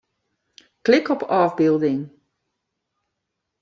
Klik 0.85 1.05
op 1.15 1.21
ôfbylding. 1.41 2.01